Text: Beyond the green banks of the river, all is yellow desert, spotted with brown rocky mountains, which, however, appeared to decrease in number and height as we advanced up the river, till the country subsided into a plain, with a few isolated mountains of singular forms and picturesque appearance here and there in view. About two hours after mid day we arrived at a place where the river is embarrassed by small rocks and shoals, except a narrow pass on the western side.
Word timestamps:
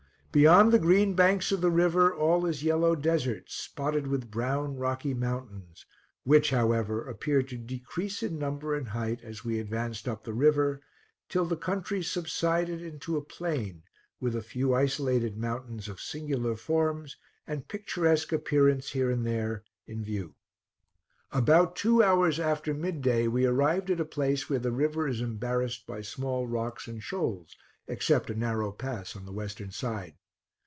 Beyond 0.33 0.71
the 0.71 0.79
green 0.79 1.13
banks 1.13 1.51
of 1.51 1.59
the 1.59 1.69
river, 1.69 2.15
all 2.15 2.45
is 2.45 2.63
yellow 2.63 2.95
desert, 2.95 3.51
spotted 3.51 4.07
with 4.07 4.31
brown 4.31 4.77
rocky 4.77 5.13
mountains, 5.13 5.85
which, 6.23 6.51
however, 6.51 7.05
appeared 7.05 7.49
to 7.49 7.57
decrease 7.57 8.23
in 8.23 8.39
number 8.39 8.73
and 8.73 8.87
height 8.87 9.19
as 9.23 9.43
we 9.43 9.59
advanced 9.59 10.07
up 10.07 10.23
the 10.23 10.31
river, 10.31 10.79
till 11.27 11.43
the 11.43 11.57
country 11.57 12.01
subsided 12.01 12.81
into 12.81 13.17
a 13.17 13.21
plain, 13.21 13.83
with 14.21 14.33
a 14.33 14.41
few 14.41 14.73
isolated 14.73 15.35
mountains 15.37 15.89
of 15.89 15.99
singular 15.99 16.55
forms 16.55 17.17
and 17.45 17.67
picturesque 17.67 18.31
appearance 18.31 18.91
here 18.91 19.11
and 19.11 19.27
there 19.27 19.65
in 19.85 20.01
view. 20.01 20.35
About 21.33 21.75
two 21.75 22.01
hours 22.01 22.39
after 22.39 22.73
mid 22.73 23.01
day 23.01 23.27
we 23.27 23.45
arrived 23.45 23.91
at 23.91 23.99
a 23.99 24.05
place 24.05 24.49
where 24.49 24.59
the 24.59 24.71
river 24.71 25.09
is 25.09 25.19
embarrassed 25.19 25.85
by 25.85 25.99
small 26.01 26.47
rocks 26.47 26.87
and 26.87 27.03
shoals, 27.03 27.57
except 27.89 28.29
a 28.29 28.33
narrow 28.33 28.71
pass 28.71 29.13
on 29.13 29.25
the 29.25 29.33
western 29.33 29.71
side. 29.71 30.13